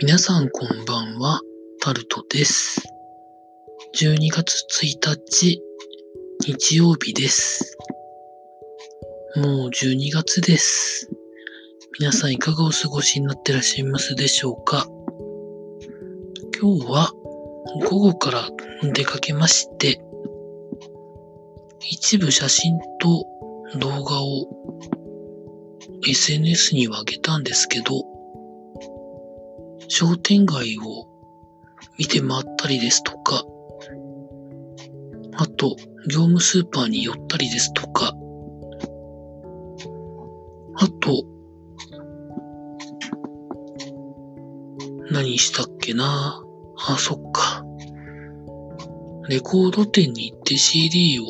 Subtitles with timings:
[0.00, 1.40] 皆さんこんばんは、
[1.80, 2.80] タルトです。
[4.00, 5.60] 12月1日、
[6.46, 7.76] 日曜日です。
[9.34, 11.10] もう12月です。
[11.98, 14.86] 皆さんいかがお過ごしになってらっしゃいますでしょうか？
[16.60, 17.10] 今日は
[17.90, 18.48] 午後から
[18.92, 20.00] 出かけまして、
[21.80, 23.26] 一部写真と
[23.80, 24.46] 動画を
[26.06, 28.04] SNS には上げたんですけど、
[29.88, 31.08] 商店街を
[31.98, 33.44] 見て回ったりですとか、
[35.36, 35.76] あと、
[36.10, 38.14] 業務スーパーに寄ったりですとか、
[40.76, 41.24] あと、
[45.10, 46.42] 何したっけな
[46.76, 47.64] あ、そっか。
[49.28, 51.24] レコード店に行って CD を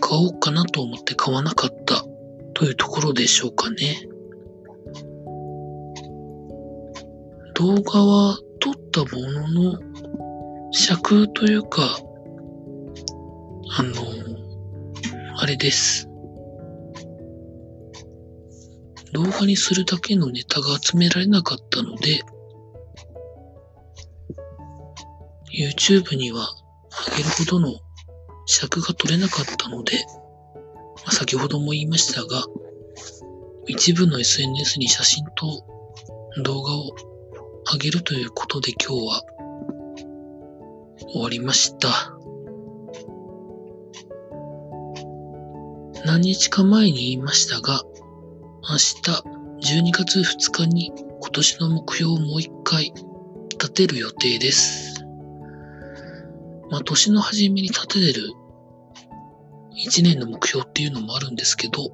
[0.00, 2.04] 買おうかなと思って買わなかった
[2.54, 4.08] というところでしょうかね。
[7.64, 9.80] 動画は撮ったものの、
[10.70, 11.98] 尺というか、
[13.78, 13.94] あの、
[15.38, 16.06] あれです。
[19.14, 22.20] 動画にするだけのネタが集められなかったので、
[25.50, 26.46] YouTube には
[27.12, 27.80] 上げるほどの
[28.44, 30.04] 尺が取れなかったので、
[30.96, 32.44] まあ先ほども言いましたが、
[33.66, 35.64] 一部の SNS に写真と
[36.42, 37.13] 動画を
[37.74, 39.22] 上げるということで今日は
[41.08, 41.88] 終わりました。
[46.04, 47.82] 何日か前に言いましたが、
[48.70, 52.92] 明日12月2日に今年の目標をもう一回
[53.50, 55.04] 立てる予定です。
[56.70, 58.34] まあ年の初めに立ててる
[59.84, 61.92] 1年の目標っていうのもあるんですけど、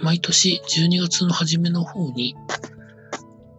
[0.00, 2.34] 毎年12月の初めの方に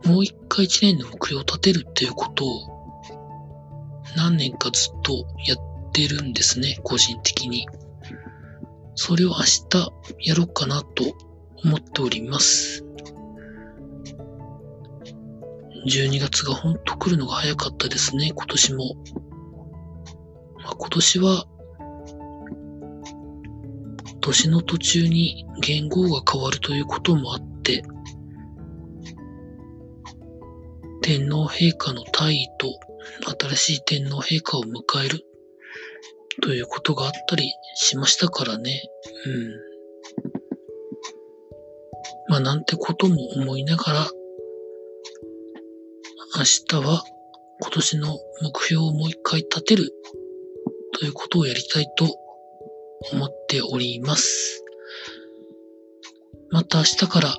[0.06, 2.74] もう一回一年の目標を立てるっていうことを
[4.16, 7.68] 何年かずっとやってるんですね、個人的に。
[8.96, 9.36] それを明
[9.69, 11.16] 日やろうかなと
[11.63, 12.86] 思っております。
[15.88, 18.96] 12月がほんと来るのが早かったですね、今年も。
[20.63, 21.46] まあ、今年は
[24.24, 27.84] 年の途中に言語が変わるということもあって、
[31.03, 32.80] 天皇陛下の退位と
[33.50, 35.25] 新しい天皇陛下を迎える
[36.41, 38.81] ということがあったりしましたからね。
[39.25, 39.52] うん。
[42.30, 44.09] まあなんてことも思いながら、
[46.38, 46.44] 明
[46.80, 47.03] 日は
[47.59, 49.92] 今年の目標をもう一回立てる
[50.97, 52.18] ということをやりたいと
[53.12, 54.63] 思っております。
[56.50, 57.36] また明日から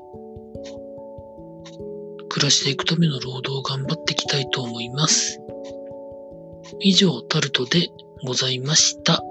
[2.44, 5.40] 暮らしていくための労働を頑張っていきたいと思います。
[6.80, 7.88] 以上、タルトで
[8.22, 9.22] ございました。